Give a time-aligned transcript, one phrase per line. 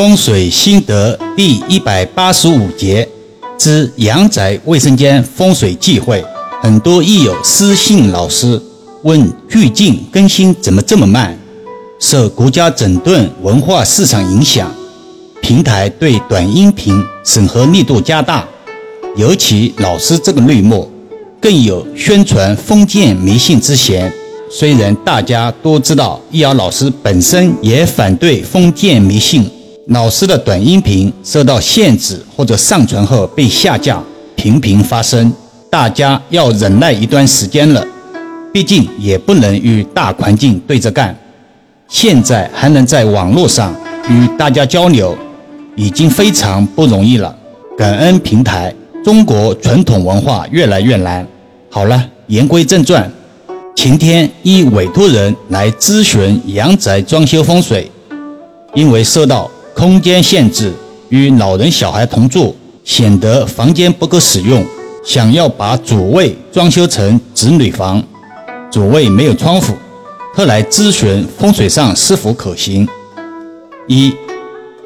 [0.00, 3.06] 风水心得第一百八十五节
[3.58, 6.24] 之阳宅卫生间风水忌讳。
[6.62, 8.58] 很多益友私信老师
[9.02, 11.38] 问：最近更新怎么这么慢？
[11.98, 14.74] 受国家整顿文化市场影响，
[15.42, 18.48] 平台对短音频审核力度加大，
[19.18, 20.90] 尤其老师这个内幕，
[21.38, 24.10] 更有宣传封建迷信之嫌。
[24.50, 29.46] 虽然大家都知道，易遥老师本身也反对封建迷信，
[29.90, 34.00] 老师的短音频受到限制或者上传后被下架，
[34.36, 35.32] 频频发生。
[35.68, 37.84] 大家要忍耐一段时间了，
[38.52, 41.16] 毕竟也不能与大环境对着干。
[41.88, 43.74] 现在还能在网络上
[44.08, 45.18] 与大家交流，
[45.74, 47.36] 已经非常不容易了。
[47.76, 48.72] 感恩平台，
[49.04, 51.26] 中国传统文化越来越难。
[51.68, 53.10] 好了，言归正传。
[53.74, 57.90] 晴天一委托人来咨询阳宅装修风水，
[58.74, 60.72] 因为受到空间限制，
[61.08, 64.64] 与老人小孩同住，显得房间不够使用。
[65.02, 68.02] 想要把主卫装修成子女房，
[68.70, 69.74] 主卫没有窗户，
[70.34, 72.86] 特来咨询风水上是否可行。
[73.86, 74.14] 一、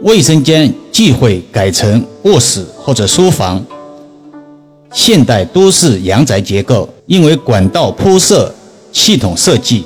[0.02, 3.60] 卫生间忌讳改成卧室或者书房。
[4.92, 8.54] 现代都市阳宅结构，因为管道铺设、
[8.92, 9.84] 系统设计，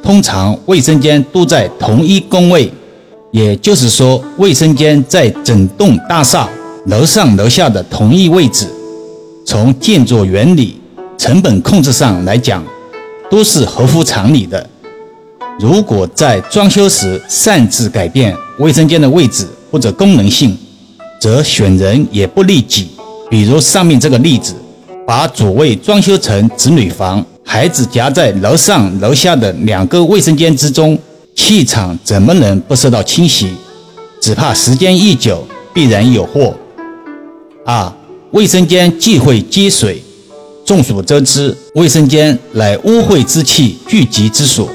[0.00, 2.72] 通常卫生间都在同一工位，
[3.34, 6.48] 也就是说，卫生间在整栋大厦
[6.86, 8.68] 楼上楼下的同一位置。
[9.44, 10.80] 从建筑原理、
[11.18, 12.64] 成本控制上来讲，
[13.28, 14.64] 都是合乎常理的。
[15.58, 20.56] 如果在装修时擅自改变卫生间的位置或者功能性，
[21.20, 22.90] 则选人也不利己。
[23.28, 24.54] 比如上面这个例子，
[25.04, 30.96] 把主卫装修成子女房，孩子夹在楼上楼下的两个卫生间之中，
[31.46, 33.54] 气场怎么能不受到侵袭？
[34.18, 36.54] 只怕时间一久，必然有祸。
[37.66, 37.92] 二。
[38.30, 40.02] 卫生间忌讳积水。
[40.64, 44.66] 众所周知，卫生间乃污秽之气聚集之所，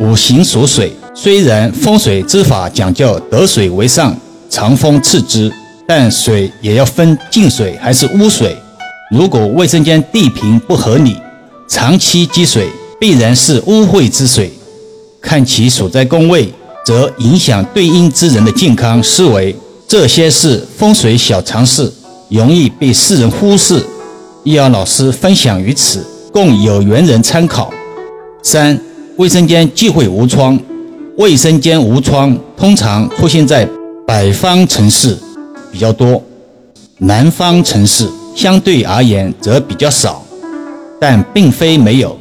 [0.00, 0.90] 五行属水。
[1.14, 4.18] 虽然风水之法讲究得水为上，
[4.48, 5.52] 藏风次之，
[5.86, 8.56] 但水也要分净水还是污水。
[9.10, 11.14] 如果卫生间地平不合理，
[11.68, 14.50] 长期积水，必然是污秽之水。
[15.26, 16.48] 看其所在宫位，
[16.84, 19.52] 则影响对应之人的健康思维。
[19.88, 21.92] 这些是风水小常识。
[22.28, 23.84] 容易被世人忽视，
[24.44, 27.72] 易遥老师分享于此，供有缘人参考。
[28.40, 28.80] 三、
[29.16, 30.56] 卫生间忌讳无窗。
[31.18, 33.68] 卫生间无窗通常出现在
[34.06, 35.16] 北方城市
[35.72, 36.22] 比较多，
[36.98, 40.24] 南方城市相对而言则比较少，
[41.00, 42.16] 但并非没有。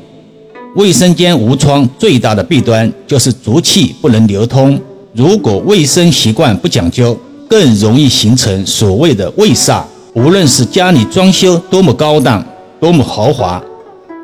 [0.75, 4.77] 卫生间无窗最大的弊端就是浊气不能流通，
[5.13, 7.17] 如果卫生习惯不讲究，
[7.49, 9.81] 更容易形成所谓的卫煞。
[10.15, 12.45] 无论是家里装修多么高档、
[12.77, 13.63] 多么豪华，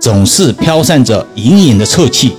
[0.02, 2.34] 总是飘散着隐隐的臭气。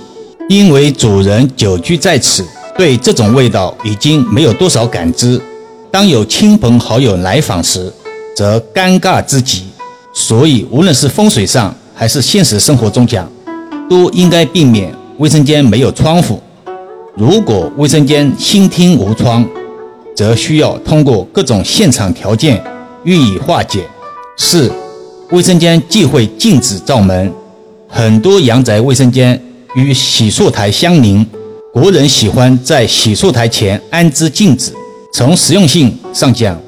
[0.47, 2.45] 因为主人久居在此，
[2.77, 5.41] 对这种味道已经没有多少感知。
[5.89, 7.91] 当有亲朋好友来访时，
[8.35, 9.63] 则尴尬之极。
[10.13, 13.27] 所以，无论是风水上还是现实生活中讲，
[13.93, 16.41] 都应该避免卫生间没有窗户。
[17.15, 19.47] 如果卫生间新厅无窗，
[20.15, 22.59] 则需要通过各种现场条件。
[23.03, 23.81] 予以化解。
[24.35, 24.71] 四、
[25.29, 27.31] 卫生间忌讳镜子照门。
[27.87, 29.39] 很多阳宅卫生间
[29.75, 31.23] 与洗漱台相邻，
[31.71, 34.73] 国人喜欢在洗漱台前安置镜子。
[35.13, 36.59] 从实用性上讲，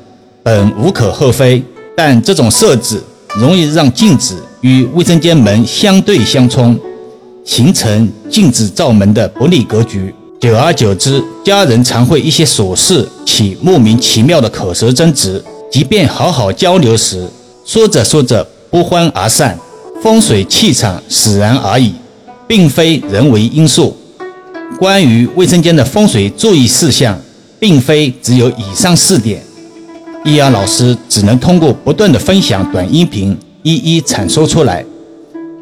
[0.43, 1.63] 本无可厚非，
[1.97, 3.01] 但这种设置
[3.35, 6.77] 容易让镜子与卫生间门相对相冲，
[7.45, 10.13] 形成镜子照门的不利格局。
[10.41, 15.41] 久而久之，家人常会一些琐事起莫名其妙的口舌争执。
[15.71, 17.27] 即便好好交流时，
[17.63, 19.57] 说着说着不欢而散，
[20.01, 21.93] 风水气场使然而已，
[22.47, 23.95] 并非人为因素。
[24.79, 27.19] 关于卫生间的风水注意事项，
[27.59, 29.41] 并非只有以上四点。
[30.23, 34.85] 易阳老师只能通过不断的分享短音频，一一阐述出来。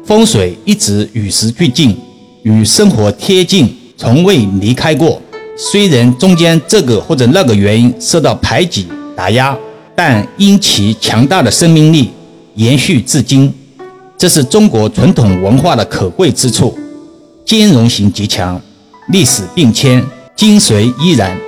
[0.06, 1.96] 风水一直与时俱进，
[2.42, 5.20] 与生活贴近，从未离开过。
[5.56, 8.86] 虽然中间这个或者那个原因受到排挤
[9.16, 9.56] 打压。
[9.96, 12.10] 但因其强大的生命力
[12.56, 13.54] 延续至今，
[14.18, 16.76] 这是中国传统文化的可贵之处，
[17.44, 18.60] 兼容性极强，
[19.10, 20.04] 历史变迁，
[20.34, 21.38] 精髓依然。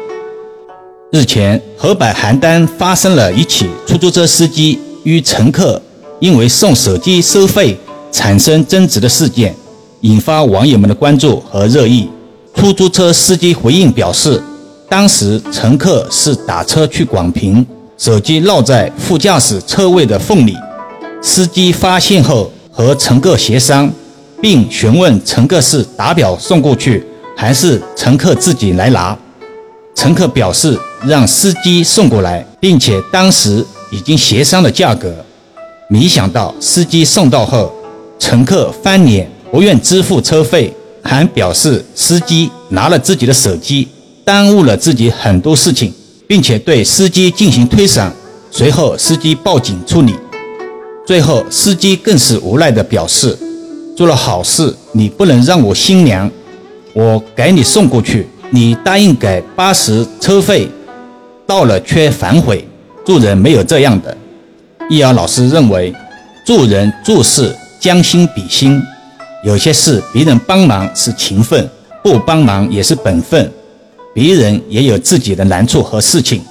[1.11, 5.83] 日前，河北邯郸发生了一起出租车司机与乘客
[6.21, 7.77] 因为送手机收费
[8.17, 9.55] 产生争执的事件，
[10.01, 12.09] 引发网友们的关注和热议。
[12.55, 14.43] 出租车司机回应表示，
[14.89, 17.65] 当时乘客是打车去广平，
[17.99, 20.57] 手机落在副驾驶车位的缝里。
[21.21, 23.93] 司机发现后和乘客协商，
[24.41, 29.15] 并询问乘客是打表送过去，还是乘客自己来拿。
[29.95, 35.15] 乘客表示让司机送过来，并且当时已经协商了价格。
[35.89, 37.73] 没想到司机送到后，
[38.19, 40.73] 乘客翻脸不愿支付车费，
[41.03, 43.89] 还表示司机拿了自己的手机，
[44.25, 45.93] 耽误了自己很多事情，
[46.27, 48.11] 并且对司机进行推搡。
[48.51, 50.15] 随后司机报警处理。
[51.07, 53.37] 最后司机更是无奈地表示
[53.97, 56.29] ：“做了好事，你不能让我心凉，
[56.95, 60.69] 我给你送过去，你答应给八十车费，
[61.47, 62.67] 到了却反悔，
[63.05, 64.17] 做人没有这样的。”
[64.91, 65.95] 易遥老师认为，
[66.45, 67.55] 做人做事
[67.87, 68.83] 将心比心，
[69.45, 71.71] 有些事别人帮忙是情分，
[72.03, 73.49] 不帮忙也是本分。
[74.13, 76.43] 别人也有自己的难处和事情，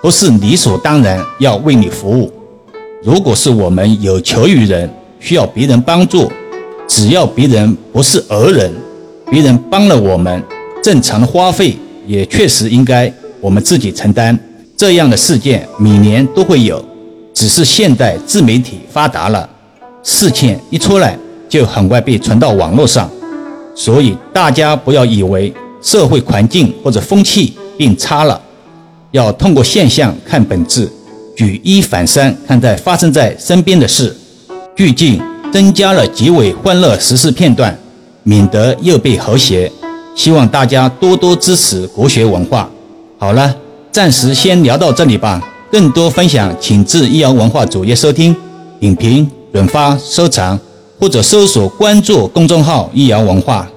[0.00, 2.32] 不是理所当然要为你服务。
[3.02, 6.32] 如果是我们有求于人，需要别人帮助，
[6.88, 8.72] 只要别人不是讹人，
[9.30, 10.42] 别人帮了我们，
[10.82, 11.76] 正常的花费
[12.06, 13.12] 也确实应该
[13.42, 14.38] 我们自己承担。
[14.78, 16.82] 这样的事件每年都会有。
[17.34, 19.46] 只是现代自媒体发达了，
[20.02, 21.18] 事情一出来
[21.48, 23.10] 就很快被传到网络上，
[23.74, 25.52] 所以大家不要以为
[25.82, 28.40] 社会环境或者风气变差了，
[29.10, 30.90] 要通过现象看本质，
[31.36, 34.16] 举一反三看待发生在身边的事。
[34.76, 35.20] 剧境
[35.52, 37.76] 增加了极为欢乐时事片段，
[38.22, 39.70] 免得又被和谐。
[40.14, 42.70] 希望大家多多支持国学文化。
[43.18, 43.54] 好了，
[43.92, 45.42] 暂时先聊到这里吧。
[45.70, 48.34] 更多分享，请至易阳文化主页收听、
[48.78, 50.58] 点评、转发、收藏，
[50.98, 53.68] 或者搜索关注公众号“易阳文化”。